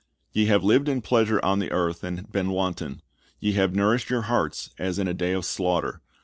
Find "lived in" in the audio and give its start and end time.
0.63-1.03